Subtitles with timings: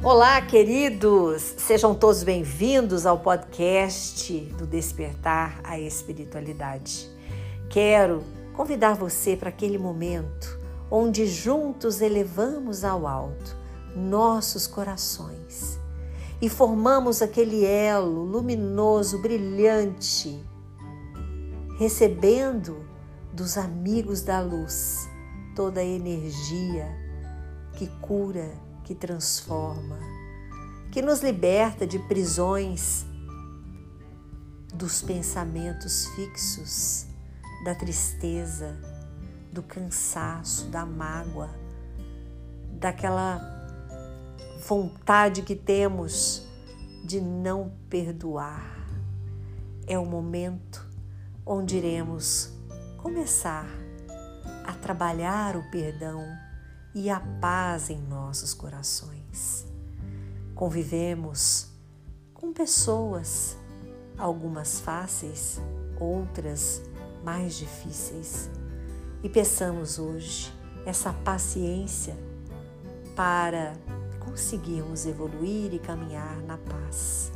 [0.00, 1.42] Olá, queridos!
[1.58, 7.10] Sejam todos bem-vindos ao podcast do Despertar a Espiritualidade.
[7.68, 8.22] Quero
[8.54, 10.56] convidar você para aquele momento
[10.88, 13.56] onde juntos elevamos ao alto
[13.96, 15.80] nossos corações
[16.40, 20.40] e formamos aquele elo luminoso, brilhante,
[21.76, 22.86] recebendo
[23.32, 25.08] dos amigos da luz
[25.56, 26.86] toda a energia
[27.72, 29.98] que cura que transforma,
[30.90, 33.04] que nos liberta de prisões
[34.72, 37.06] dos pensamentos fixos,
[37.66, 38.80] da tristeza,
[39.52, 41.50] do cansaço, da mágoa,
[42.80, 43.38] daquela
[44.66, 46.48] vontade que temos
[47.04, 48.88] de não perdoar.
[49.86, 50.88] É o momento
[51.44, 52.54] onde iremos
[52.96, 53.68] começar
[54.64, 56.47] a trabalhar o perdão
[56.94, 59.66] e a paz em nossos corações.
[60.54, 61.68] Convivemos
[62.34, 63.56] com pessoas,
[64.16, 65.60] algumas fáceis,
[66.00, 66.82] outras
[67.24, 68.50] mais difíceis,
[69.22, 70.52] e peçamos hoje
[70.86, 72.16] essa paciência
[73.14, 73.74] para
[74.20, 77.32] conseguirmos evoluir e caminhar na paz,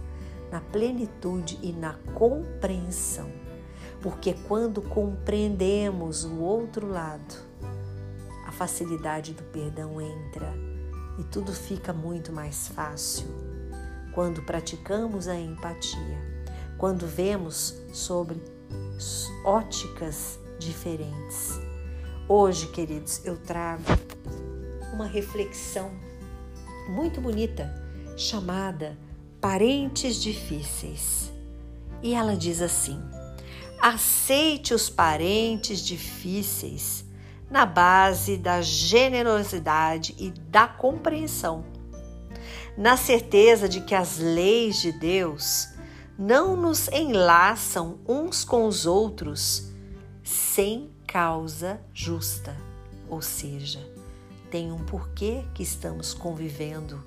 [0.51, 3.29] na plenitude e na compreensão.
[4.01, 7.35] Porque quando compreendemos o outro lado,
[8.53, 10.53] facilidade do perdão entra
[11.19, 13.27] e tudo fica muito mais fácil
[14.13, 16.21] quando praticamos a empatia,
[16.79, 18.41] quando vemos sobre
[19.45, 21.59] óticas diferentes.
[22.29, 23.83] Hoje, queridos, eu trago
[24.93, 25.91] uma reflexão
[26.89, 27.71] muito bonita
[28.17, 28.97] chamada
[29.41, 31.33] Parentes Difíceis.
[32.03, 33.01] E ela diz assim:
[33.81, 37.05] aceite os parentes difíceis
[37.53, 41.67] na base da generosidade e da compreensão,
[42.79, 45.69] na certeza de que as leis de Deus
[46.19, 49.71] não nos enlaçam uns com os outros
[50.25, 52.57] sem causa justa,
[53.07, 53.87] ou seja,
[54.51, 57.05] tem um porquê que estamos convivendo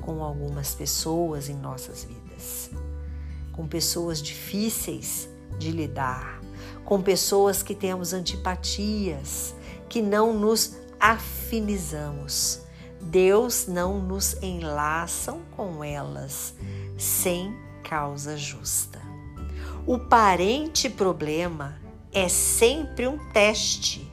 [0.00, 2.70] com algumas pessoas em nossas vidas,
[3.52, 5.28] com pessoas difíceis
[5.58, 6.40] de lidar,
[6.82, 9.54] com pessoas que temos antipatias,
[9.92, 12.62] que não nos afinizamos.
[12.98, 16.54] Deus não nos enlaçam com elas
[16.96, 17.54] sem
[17.84, 19.02] causa justa.
[19.86, 21.78] O parente problema
[22.10, 24.10] é sempre um teste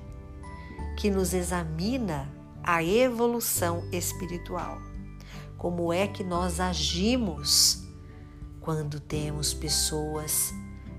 [0.97, 2.29] que nos examina
[2.61, 4.81] a evolução espiritual.
[5.57, 7.87] Como é que nós agimos
[8.59, 10.53] quando temos pessoas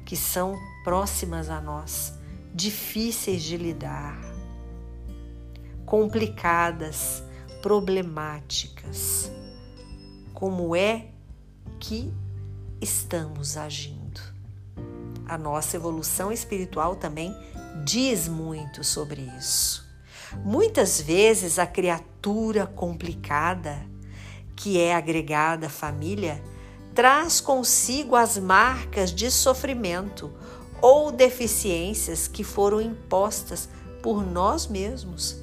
[0.06, 2.14] que são próximas a nós,
[2.54, 4.29] difíceis de lidar,
[5.90, 7.20] complicadas,
[7.60, 9.28] problemáticas.
[10.32, 11.08] Como é
[11.80, 12.14] que
[12.80, 14.20] estamos agindo?
[15.26, 17.34] A nossa evolução espiritual também
[17.84, 19.84] diz muito sobre isso.
[20.44, 23.84] Muitas vezes a criatura complicada,
[24.54, 26.40] que é agregada à família,
[26.94, 30.32] traz consigo as marcas de sofrimento
[30.80, 33.68] ou deficiências que foram impostas
[34.00, 35.39] por nós mesmos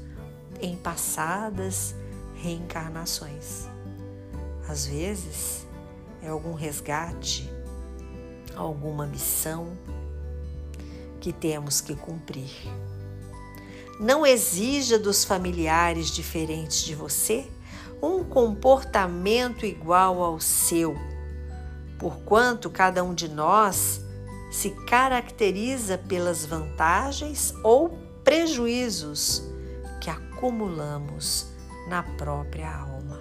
[0.62, 1.96] em passadas
[2.36, 3.68] reencarnações.
[4.68, 5.66] Às vezes
[6.22, 7.50] é algum resgate,
[8.56, 9.72] alguma missão
[11.20, 12.52] que temos que cumprir.
[14.00, 17.48] Não exija dos familiares diferentes de você
[18.02, 20.96] um comportamento igual ao seu,
[21.98, 24.02] porquanto cada um de nós
[24.52, 29.44] se caracteriza pelas vantagens ou prejuízos
[30.38, 31.48] acumulamos
[31.88, 33.20] na própria alma.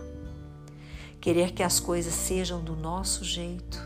[1.18, 3.80] Querer que as coisas sejam do nosso jeito,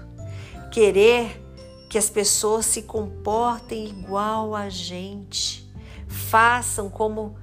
[0.72, 1.40] querer
[1.88, 5.72] que as pessoas se comportem igual a gente,
[6.08, 7.36] façam como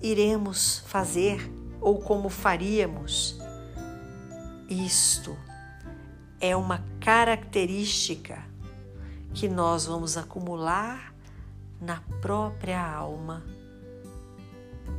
[0.00, 3.36] iremos fazer ou como faríamos.
[4.68, 5.36] Isto
[6.40, 8.44] é uma característica
[9.34, 11.12] que nós vamos acumular
[11.80, 13.42] na própria alma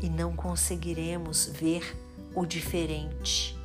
[0.04, 1.98] e não conseguiremos ver
[2.36, 3.58] o diferente,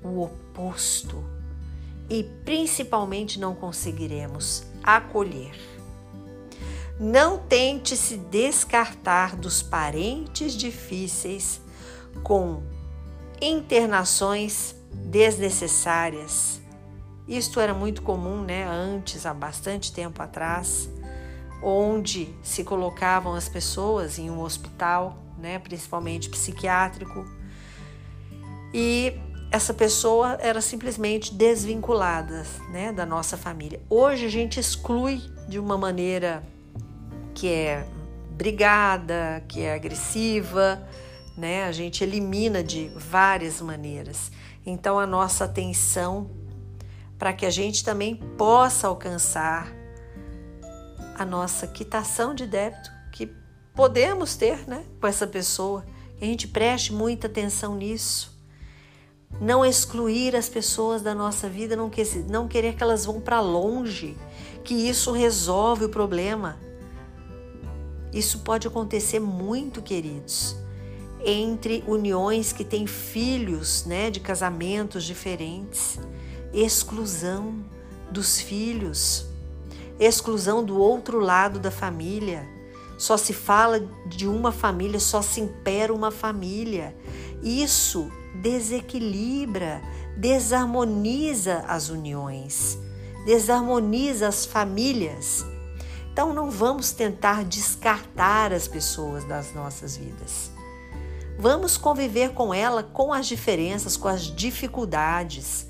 [0.00, 1.24] o oposto
[2.08, 5.56] e principalmente não conseguiremos acolher.
[7.00, 11.60] Não tente se descartar dos parentes difíceis
[12.22, 12.62] com
[13.42, 16.60] internações desnecessárias.
[17.26, 20.88] Isto era muito comum, né, antes, há bastante tempo atrás,
[21.60, 27.24] onde se colocavam as pessoas em um hospital né, principalmente psiquiátrico,
[28.72, 29.18] e
[29.50, 33.80] essa pessoa era simplesmente desvinculada né, da nossa família.
[33.88, 36.42] Hoje a gente exclui de uma maneira
[37.34, 37.86] que é
[38.30, 40.86] brigada, que é agressiva,
[41.36, 41.64] né?
[41.64, 44.30] A gente elimina de várias maneiras.
[44.64, 46.30] Então a nossa atenção
[47.18, 49.72] para que a gente também possa alcançar
[51.14, 52.95] a nossa quitação de débito
[53.76, 55.84] podemos ter, né, com essa pessoa.
[56.16, 58.34] Que a gente preste muita atenção nisso.
[59.38, 63.38] Não excluir as pessoas da nossa vida, não, que, não querer que elas vão para
[63.40, 64.16] longe,
[64.64, 66.58] que isso resolve o problema.
[68.12, 70.56] Isso pode acontecer muito, queridos,
[71.22, 75.98] entre uniões que têm filhos, né, de casamentos diferentes,
[76.54, 77.62] exclusão
[78.10, 79.26] dos filhos,
[80.00, 82.55] exclusão do outro lado da família.
[82.98, 86.96] Só se fala de uma família, só se impera uma família.
[87.42, 88.10] Isso
[88.40, 89.82] desequilibra,
[90.16, 92.78] desarmoniza as uniões,
[93.26, 95.44] desarmoniza as famílias.
[96.10, 100.50] Então não vamos tentar descartar as pessoas das nossas vidas.
[101.38, 105.66] Vamos conviver com ela com as diferenças, com as dificuldades,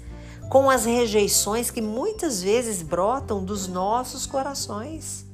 [0.49, 5.26] com as rejeições que muitas vezes brotam dos nossos corações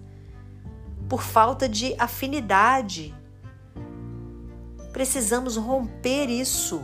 [1.13, 3.15] por falta de afinidade.
[4.95, 6.83] Precisamos romper isso.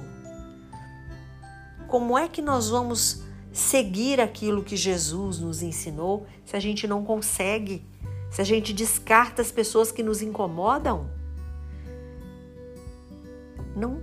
[1.86, 7.06] Como é que nós vamos seguir aquilo que Jesus nos ensinou se a gente não
[7.06, 7.82] consegue?
[8.30, 11.08] Se a gente descarta as pessoas que nos incomodam?
[13.74, 14.02] Não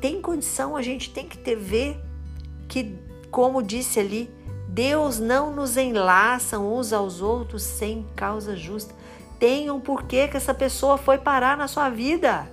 [0.00, 2.00] tem condição, a gente tem que ter ver
[2.68, 2.98] que,
[3.30, 4.28] como disse ali,
[4.68, 9.00] Deus não nos enlaça uns aos outros sem causa justa.
[9.42, 12.48] Tem um porquê que essa pessoa foi parar na sua vida.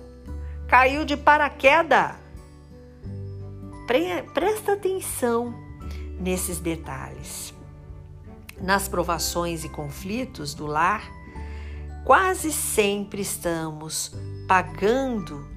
[0.66, 2.16] Caiu de paraquedas.
[4.34, 5.54] Presta atenção
[6.18, 7.54] nesses detalhes.
[8.60, 11.08] Nas provações e conflitos do lar,
[12.04, 14.12] quase sempre estamos
[14.48, 15.48] pagando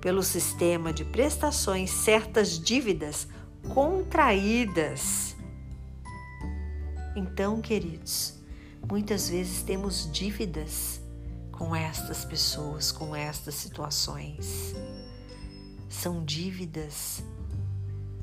[0.00, 3.26] pelo sistema de prestações certas dívidas
[3.74, 5.34] contraídas.
[7.16, 8.35] Então, queridos,
[8.88, 11.00] muitas vezes temos dívidas
[11.50, 14.74] com estas pessoas, com estas situações.
[15.88, 17.22] São dívidas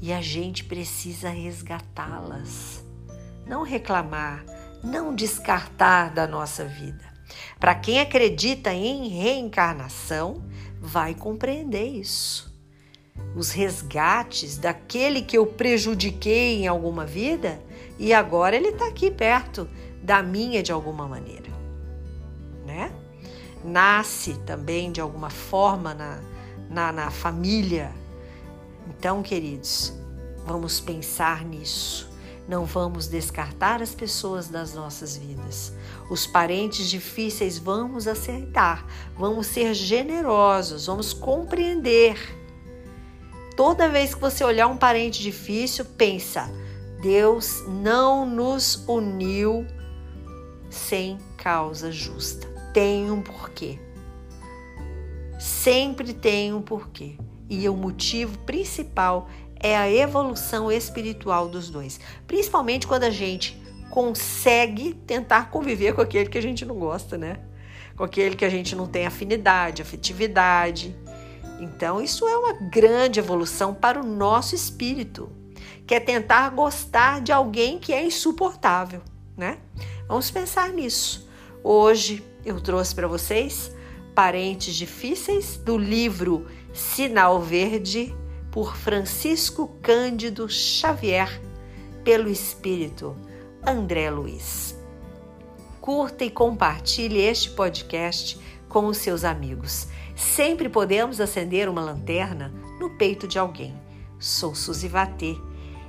[0.01, 2.83] e a gente precisa resgatá-las.
[3.45, 4.45] Não reclamar,
[4.83, 7.11] não descartar da nossa vida.
[7.59, 10.43] Para quem acredita em reencarnação,
[10.79, 12.53] vai compreender isso.
[13.35, 17.61] Os resgates daquele que eu prejudiquei em alguma vida
[17.97, 19.67] e agora ele está aqui perto
[20.03, 21.49] da minha de alguma maneira,
[22.65, 22.91] né?
[23.63, 26.21] Nasce também de alguma forma na,
[26.69, 27.91] na, na família
[28.87, 29.93] então, queridos,
[30.45, 32.11] vamos pensar nisso.
[32.47, 35.73] Não vamos descartar as pessoas das nossas vidas.
[36.09, 38.85] Os parentes difíceis vamos aceitar,
[39.17, 42.17] vamos ser generosos, vamos compreender.
[43.55, 46.49] Toda vez que você olhar um parente difícil, pensa:
[47.01, 49.65] Deus não nos uniu
[50.73, 52.47] sem causa justa.
[52.73, 53.79] Tem um porquê.
[55.39, 57.15] Sempre tem um porquê
[57.49, 64.93] e o motivo principal é a evolução espiritual dos dois, principalmente quando a gente consegue
[64.93, 67.39] tentar conviver com aquele que a gente não gosta, né?
[67.95, 70.95] Com aquele que a gente não tem afinidade, afetividade.
[71.59, 75.31] Então, isso é uma grande evolução para o nosso espírito,
[75.85, 79.01] que é tentar gostar de alguém que é insuportável,
[79.37, 79.59] né?
[80.13, 81.27] Vamos pensar nisso.
[81.63, 83.75] Hoje eu trouxe para vocês
[84.13, 88.15] Parentes Difíceis do livro Sinal Verde,
[88.51, 91.41] por Francisco Cândido Xavier,
[92.03, 93.15] pelo Espírito
[93.65, 94.77] André Luiz.
[95.81, 98.39] Curta e compartilhe este podcast
[98.69, 99.87] com os seus amigos.
[100.15, 103.73] Sempre podemos acender uma lanterna no peito de alguém.
[104.19, 105.35] Sou Suzy Vatê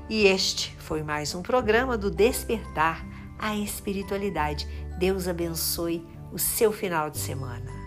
[0.08, 4.66] e este foi mais um programa do Despertar a Espiritualidade.
[4.98, 7.83] Deus abençoe o seu final de semana.